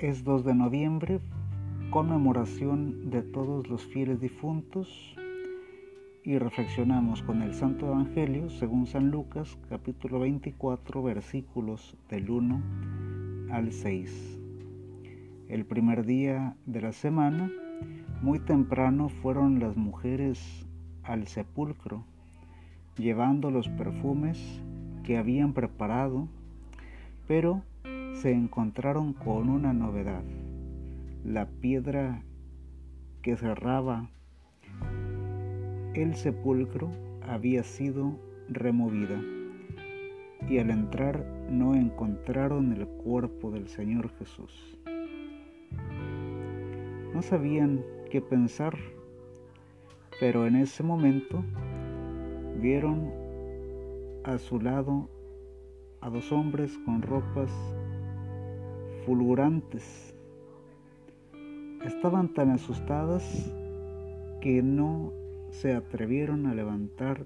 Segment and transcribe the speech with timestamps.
[0.00, 1.18] Es 2 de noviembre,
[1.90, 5.16] conmemoración de todos los fieles difuntos
[6.22, 12.62] y reflexionamos con el Santo Evangelio según San Lucas capítulo 24 versículos del 1
[13.50, 14.38] al 6.
[15.48, 17.50] El primer día de la semana,
[18.22, 20.64] muy temprano fueron las mujeres
[21.02, 22.04] al sepulcro,
[22.96, 24.62] llevando los perfumes
[25.02, 26.28] que habían preparado,
[27.26, 27.64] pero
[28.22, 30.24] se encontraron con una novedad.
[31.24, 32.24] La piedra
[33.22, 34.10] que cerraba
[35.94, 36.90] el sepulcro
[37.28, 38.18] había sido
[38.48, 39.22] removida
[40.48, 44.76] y al entrar no encontraron el cuerpo del Señor Jesús.
[47.14, 48.76] No sabían qué pensar,
[50.18, 51.44] pero en ese momento
[52.60, 53.12] vieron
[54.24, 55.08] a su lado
[56.00, 57.52] a dos hombres con ropas
[61.84, 63.50] Estaban tan asustadas
[64.42, 65.12] que no
[65.50, 67.24] se atrevieron a levantar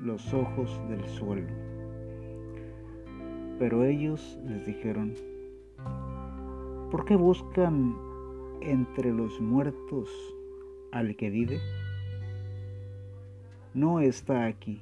[0.00, 1.48] los ojos del suelo.
[3.58, 5.14] Pero ellos les dijeron,
[6.90, 7.94] ¿por qué buscan
[8.62, 10.08] entre los muertos
[10.90, 11.60] al que vive?
[13.74, 14.80] No está aquí,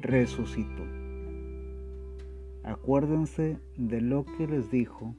[0.00, 1.01] resucitó.
[2.64, 5.16] Acuérdense de lo que les dijo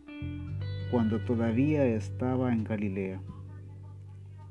[0.91, 3.21] cuando todavía estaba en Galilea.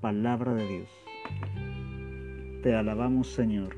[0.01, 0.89] Palabra de Dios.
[2.63, 3.77] Te alabamos Señor.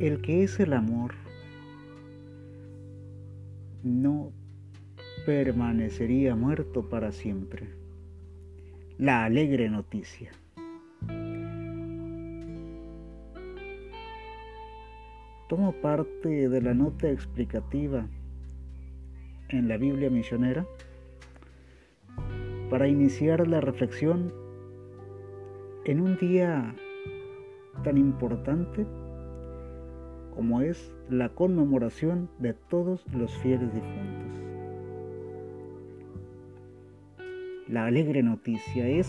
[0.00, 1.14] El que es el amor
[3.82, 4.32] no
[5.24, 7.68] permanecería muerto para siempre.
[8.98, 10.32] La alegre noticia.
[15.48, 18.06] Tomo parte de la nota explicativa
[19.50, 20.66] en la Biblia misionera
[22.70, 24.32] para iniciar la reflexión
[25.84, 26.74] en un día
[27.82, 28.86] tan importante
[30.34, 34.40] como es la conmemoración de todos los fieles difuntos.
[37.68, 39.08] La alegre noticia es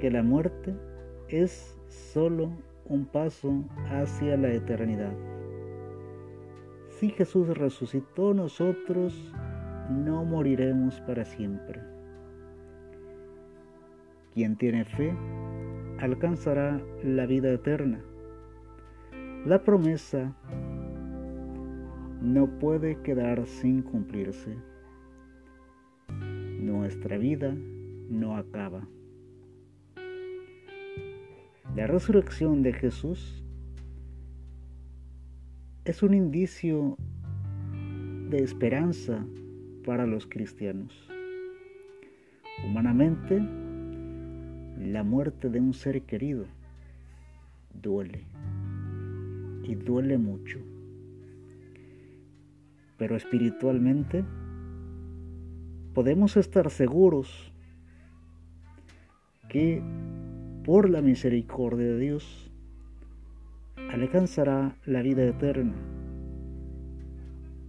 [0.00, 0.74] que la muerte
[1.28, 2.50] es solo
[2.90, 5.12] un paso hacia la eternidad.
[6.88, 9.32] Si Jesús resucitó, nosotros
[9.88, 11.80] no moriremos para siempre.
[14.34, 15.14] Quien tiene fe
[16.00, 18.00] alcanzará la vida eterna.
[19.46, 20.34] La promesa
[22.20, 24.56] no puede quedar sin cumplirse.
[26.08, 27.54] Nuestra vida
[28.08, 28.86] no acaba.
[31.80, 33.42] La resurrección de Jesús
[35.86, 36.98] es un indicio
[38.28, 39.24] de esperanza
[39.86, 40.92] para los cristianos.
[42.66, 43.40] Humanamente,
[44.78, 46.44] la muerte de un ser querido
[47.72, 48.26] duele
[49.62, 50.58] y duele mucho.
[52.98, 54.22] Pero espiritualmente
[55.94, 57.54] podemos estar seguros
[59.48, 59.82] que
[60.70, 62.48] por la misericordia de Dios,
[63.92, 65.74] alcanzará la vida eterna.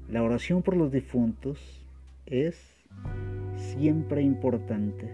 [0.08, 1.84] La oración por los difuntos
[2.28, 2.64] es
[3.56, 5.10] siempre importante.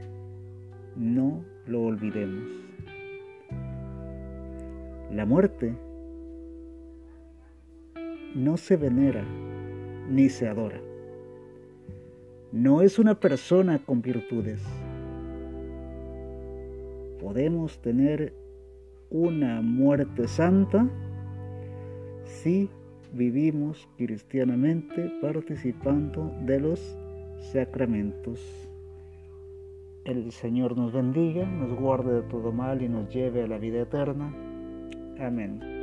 [0.98, 2.50] No lo olvidemos.
[5.10, 5.74] La muerte
[8.36, 9.24] no se venera
[10.10, 10.82] ni se adora.
[12.52, 14.62] No es una persona con virtudes
[17.20, 18.34] podemos tener
[19.10, 20.90] una muerte santa
[22.24, 22.70] si
[23.14, 26.98] vivimos cristianamente participando de los
[27.52, 28.68] sacramentos.
[30.06, 33.82] El Señor nos bendiga, nos guarde de todo mal y nos lleve a la vida
[33.82, 34.34] eterna.
[35.20, 35.77] Amén.